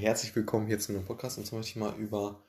herzlich 0.00 0.34
willkommen 0.34 0.66
hier 0.66 0.78
zu 0.78 0.92
einem 0.92 1.04
Podcast. 1.04 1.36
Und 1.36 1.46
zwar 1.46 1.58
möchte 1.58 1.72
ich 1.72 1.76
mal 1.76 1.94
über 1.96 2.42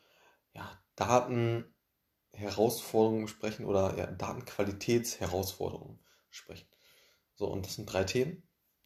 ja, 0.53 0.81
Datenherausforderungen 0.95 3.27
sprechen 3.27 3.65
oder 3.65 3.97
ja, 3.97 4.07
Datenqualitätsherausforderungen 4.07 5.99
sprechen. 6.29 6.69
So, 7.35 7.47
und 7.47 7.65
das 7.65 7.75
sind 7.75 7.91
drei 7.91 8.05
Themen. 8.05 8.41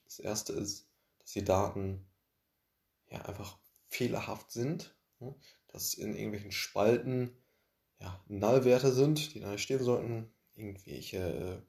Das 0.05 0.17
erste 0.17 0.53
ist, 0.53 0.89
dass 1.19 1.33
die 1.33 1.43
Daten 1.43 2.07
ja 3.07 3.21
einfach 3.21 3.59
fehlerhaft 3.87 4.51
sind, 4.51 4.95
ne? 5.19 5.35
dass 5.67 5.93
in 5.93 6.15
irgendwelchen 6.15 6.51
Spalten 6.51 7.37
ja, 7.99 8.19
Nullwerte 8.27 8.91
sind, 8.91 9.35
die 9.35 9.41
da 9.41 9.51
nicht 9.51 9.61
stehen 9.61 9.83
sollten, 9.83 10.33
irgendwelche 10.55 11.63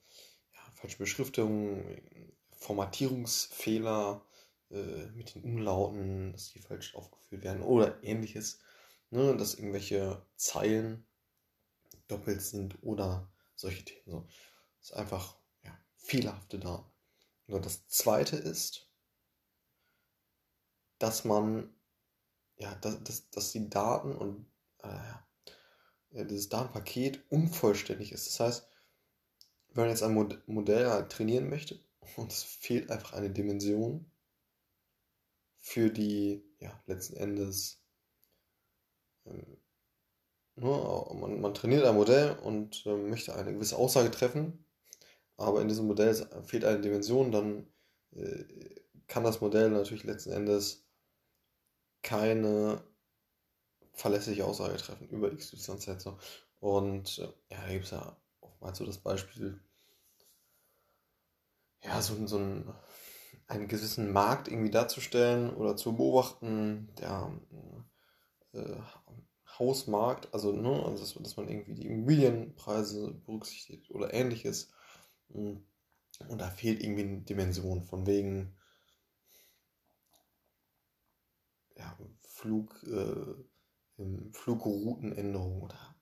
ja, 0.54 0.60
falsche 0.72 0.96
Beschriftungen, 0.96 2.00
Formatierungsfehler, 2.52 4.24
äh, 4.70 5.06
mit 5.14 5.34
den 5.34 5.42
Umlauten, 5.42 6.32
dass 6.32 6.52
die 6.52 6.60
falsch 6.60 6.94
aufgeführt 6.94 7.44
werden 7.44 7.62
oder 7.62 8.02
ähnliches. 8.02 8.60
Ne, 9.10 9.36
dass 9.36 9.54
irgendwelche 9.54 10.26
Zeilen 10.34 11.06
doppelt 12.08 12.42
sind 12.42 12.82
oder 12.82 13.30
solche 13.54 13.84
Themen. 13.84 14.10
So. 14.10 14.28
Das 14.80 14.90
ist 14.90 14.96
einfach 14.96 15.36
ja, 15.62 15.78
fehlerhafte 15.96 16.58
Daten. 16.58 16.90
Und 17.46 17.64
das 17.64 17.86
zweite 17.86 18.36
ist, 18.36 18.90
dass 20.98 21.24
man, 21.24 21.72
ja, 22.56 22.74
dass, 22.76 23.02
dass, 23.04 23.30
dass 23.30 23.52
die 23.52 23.70
Daten 23.70 24.16
und 24.16 24.46
äh, 24.82 26.24
dieses 26.24 26.48
Datenpaket 26.48 27.30
unvollständig 27.30 28.12
ist. 28.12 28.26
Das 28.26 28.40
heißt, 28.40 28.68
wenn 29.68 29.84
man 29.84 29.90
jetzt 29.90 30.02
ein 30.02 30.40
Modell 30.46 31.08
trainieren 31.08 31.48
möchte 31.48 31.78
und 32.16 32.32
es 32.32 32.42
fehlt 32.42 32.90
einfach 32.90 33.12
eine 33.12 33.30
Dimension, 33.30 34.10
für 35.66 35.90
die, 35.90 36.44
ja, 36.60 36.80
letzten 36.86 37.16
Endes, 37.16 37.82
ähm, 39.24 39.56
ne, 40.54 41.04
man, 41.12 41.40
man, 41.40 41.54
trainiert 41.54 41.84
ein 41.84 41.96
Modell 41.96 42.38
und 42.38 42.86
äh, 42.86 42.96
möchte 42.96 43.34
eine 43.34 43.52
gewisse 43.52 43.76
Aussage 43.76 44.12
treffen, 44.12 44.64
aber 45.36 45.60
in 45.60 45.66
diesem 45.66 45.88
Modell 45.88 46.14
fehlt 46.44 46.64
eine 46.64 46.80
Dimension, 46.80 47.32
dann 47.32 47.66
äh, 48.12 48.44
kann 49.08 49.24
das 49.24 49.40
Modell 49.40 49.70
natürlich 49.70 50.04
letzten 50.04 50.30
Endes 50.30 50.86
keine 52.00 52.80
verlässliche 53.92 54.44
Aussage 54.44 54.76
treffen 54.76 55.08
über 55.08 55.32
x, 55.32 55.52
y, 55.52 55.80
z. 55.80 56.00
So. 56.00 56.16
Und 56.60 57.18
äh, 57.18 57.32
ja, 57.52 57.60
da 57.66 57.72
gibt 57.72 57.86
es 57.86 57.90
ja 57.90 58.16
oftmals 58.40 58.78
so 58.78 58.86
das 58.86 58.98
Beispiel, 58.98 59.60
ja, 61.82 62.00
so, 62.00 62.24
so 62.28 62.38
ein 62.38 62.72
einen 63.46 63.68
gewissen 63.68 64.12
Markt 64.12 64.48
irgendwie 64.48 64.70
darzustellen 64.70 65.54
oder 65.54 65.76
zu 65.76 65.94
beobachten, 65.94 66.88
der 66.98 67.32
äh, 68.52 68.76
Hausmarkt, 69.58 70.32
also, 70.34 70.52
ne, 70.52 70.84
also 70.84 70.98
dass, 71.02 71.14
dass, 71.14 71.36
man 71.36 71.48
irgendwie 71.48 71.74
die 71.74 71.86
Immobilienpreise 71.86 73.12
berücksichtigt 73.24 73.90
oder 73.90 74.12
ähnliches. 74.12 74.70
Und 75.28 75.64
da 76.38 76.48
fehlt 76.50 76.82
irgendwie 76.82 77.02
eine 77.02 77.20
Dimension 77.22 77.82
von 77.82 78.06
wegen 78.06 78.56
ja, 81.76 81.96
Flug, 82.20 82.82
äh, 82.84 84.02
Flugroutenänderung 84.32 85.62
oder 85.62 85.95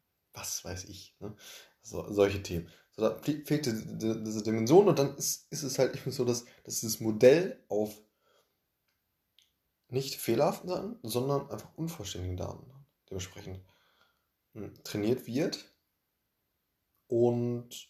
was 0.45 0.64
weiß 0.64 0.84
ich. 0.84 1.14
Ne? 1.20 1.34
So, 1.83 2.11
solche 2.12 2.42
Themen. 2.42 2.69
So, 2.92 3.03
da 3.03 3.19
fehlt 3.23 3.67
diese 3.67 4.42
Dimension 4.42 4.89
und 4.89 4.98
dann 4.98 5.17
ist, 5.17 5.50
ist 5.50 5.62
es 5.62 5.78
halt 5.78 5.97
eben 5.97 6.11
so, 6.11 6.25
dass, 6.25 6.45
dass 6.64 6.81
dieses 6.81 7.00
Modell 7.00 7.64
auf 7.69 8.00
nicht 9.89 10.17
fehlerhaften 10.17 10.69
Daten, 10.69 10.98
sondern 11.03 11.50
einfach 11.50 11.75
unvollständigen 11.77 12.37
Daten 12.37 12.70
dementsprechend 13.09 13.60
hm, 14.53 14.72
trainiert 14.84 15.27
wird 15.27 15.65
und 17.06 17.88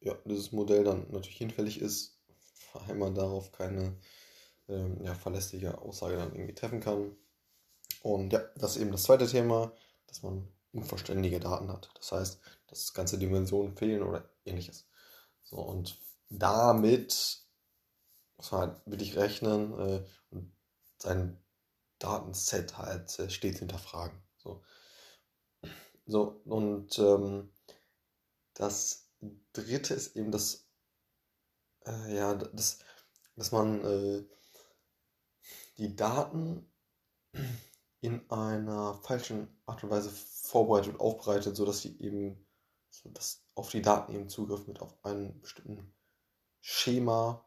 ja, 0.00 0.14
dieses 0.24 0.52
Modell 0.52 0.84
dann 0.84 1.10
natürlich 1.10 1.38
hinfällig 1.38 1.80
ist, 1.80 2.18
weil 2.72 2.96
man 2.96 3.14
darauf 3.14 3.52
keine 3.52 3.98
ähm, 4.68 5.02
ja, 5.02 5.14
verlässliche 5.14 5.78
Aussage 5.78 6.16
dann 6.16 6.34
irgendwie 6.34 6.54
treffen 6.54 6.80
kann. 6.80 7.16
Und 8.02 8.32
ja, 8.32 8.40
das 8.56 8.76
ist 8.76 8.82
eben 8.82 8.92
das 8.92 9.02
zweite 9.02 9.26
Thema, 9.26 9.72
dass 10.06 10.22
man 10.22 10.48
unvollständige 10.72 11.40
Daten 11.40 11.70
hat. 11.72 11.90
Das 11.96 12.12
heißt, 12.12 12.40
dass 12.68 12.94
ganze 12.94 13.18
Dimensionen 13.18 13.76
fehlen 13.76 14.02
oder 14.02 14.28
ähnliches. 14.44 14.86
So, 15.42 15.56
und 15.56 15.98
damit 16.28 17.42
muss 18.36 18.52
man 18.52 18.60
halt 18.60 18.80
wirklich 18.86 19.16
rechnen 19.16 19.72
äh, 19.78 20.04
und 20.30 20.52
sein 20.98 21.42
Datenset 21.98 22.76
halt 22.78 23.18
äh, 23.18 23.30
stets 23.30 23.58
hinterfragen. 23.58 24.22
So, 24.36 24.62
so 26.06 26.40
und 26.44 26.98
ähm, 26.98 27.50
das 28.54 29.08
dritte 29.52 29.94
ist 29.94 30.16
eben 30.16 30.30
das, 30.30 30.68
äh, 31.86 32.14
ja, 32.16 32.34
das, 32.34 32.80
dass 33.36 33.52
man 33.52 33.84
äh, 33.84 34.24
die 35.78 35.94
Daten 35.94 36.70
in 38.00 38.30
einer 38.30 38.94
falschen 39.02 39.48
Art 39.66 39.82
und 39.82 39.90
Weise 39.90 40.10
vorbereitet 40.10 40.94
und 40.94 41.00
aufbereitet, 41.00 41.56
sodass 41.56 41.80
sie 41.80 41.98
eben 42.00 42.44
dass 43.04 43.44
auf 43.54 43.70
die 43.70 43.82
Daten 43.82 44.12
eben 44.12 44.28
Zugriff 44.28 44.66
mit 44.66 44.80
auf 44.80 45.04
einen 45.04 45.40
bestimmten 45.40 45.94
Schema 46.60 47.44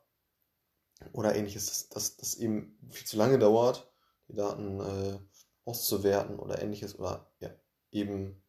oder 1.13 1.35
ähnliches, 1.35 1.65
dass 1.67 1.89
das, 1.89 2.17
das 2.17 2.35
eben 2.35 2.77
viel 2.89 3.07
zu 3.07 3.17
lange 3.17 3.39
dauert, 3.39 3.91
die 4.27 4.35
Daten 4.35 4.79
äh, 4.79 5.19
auszuwerten 5.65 6.39
oder 6.39 6.61
ähnliches 6.61 6.97
oder 6.97 7.31
ja, 7.39 7.49
eben 7.91 8.43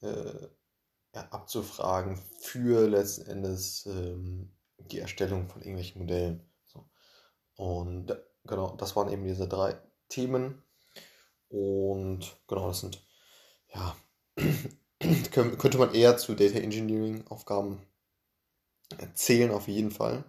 äh, 0.00 0.48
ja, 1.14 1.28
abzufragen 1.30 2.16
für 2.40 2.88
letzten 2.88 3.26
Endes 3.26 3.86
ähm, 3.86 4.56
die 4.78 5.00
Erstellung 5.00 5.48
von 5.48 5.60
irgendwelchen 5.60 6.00
Modellen. 6.00 6.50
So. 6.64 6.88
Und 7.56 8.16
genau, 8.44 8.74
das 8.76 8.96
waren 8.96 9.12
eben 9.12 9.24
diese 9.24 9.48
drei 9.48 9.80
Themen. 10.12 10.62
Und 11.48 12.36
genau, 12.46 12.68
das 12.68 12.80
sind 12.80 13.02
ja 13.74 13.96
könnte 15.30 15.78
man 15.78 15.94
eher 15.94 16.16
zu 16.16 16.34
Data 16.34 16.58
Engineering 16.58 17.26
Aufgaben 17.28 17.82
erzählen, 18.98 19.50
auf 19.50 19.68
jeden 19.68 19.90
Fall. 19.90 20.24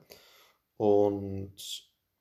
Und 0.77 1.55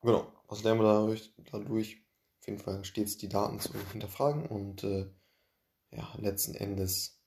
genau, 0.01 0.33
was 0.49 0.63
lernen 0.63 0.81
wir 0.81 0.93
dadurch? 0.93 1.33
dadurch? 1.51 1.99
Auf 2.41 2.49
jeden 2.49 2.59
Fall 2.59 2.85
stets 2.85 3.17
die 3.19 3.29
Daten 3.29 3.61
zu 3.61 3.73
hinterfragen 3.93 4.47
und 4.47 4.83
äh, 4.83 5.09
ja, 5.91 6.13
letzten 6.19 6.55
Endes 6.55 7.23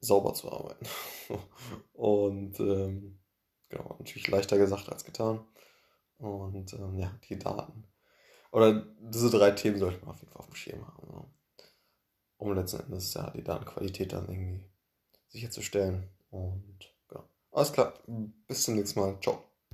sauber 0.00 0.34
zu 0.34 0.52
arbeiten. 0.52 0.86
und 1.94 2.60
ähm, 2.60 3.18
genau, 3.68 3.96
natürlich 3.98 4.28
leichter 4.28 4.58
gesagt 4.58 4.88
als 4.90 5.04
getan. 5.04 5.46
Und 6.18 6.72
ähm, 6.74 6.98
ja, 6.98 7.18
die 7.28 7.38
Daten. 7.38 7.84
Oder 8.56 8.86
diese 9.00 9.30
drei 9.30 9.50
Themen 9.50 9.78
sollte 9.78 10.00
man 10.00 10.14
auf 10.14 10.20
jeden 10.20 10.32
Fall 10.32 10.40
auf 10.40 10.46
dem 10.46 10.54
Schirm 10.54 10.86
haben. 10.86 11.08
Ja 11.12 11.26
um 12.38 12.52
letzten 12.54 12.80
Endes 12.80 13.14
ja 13.14 13.30
die 13.30 13.42
Datenqualität 13.42 14.12
dann 14.12 14.28
irgendwie 14.28 14.64
sicherzustellen. 15.28 16.08
Und 16.30 16.78
ja, 17.12 17.28
alles 17.52 17.72
klar. 17.72 17.94
Bis 18.46 18.64
zum 18.64 18.76
nächsten 18.76 19.00
Mal. 19.00 19.18
Ciao. 19.20 19.42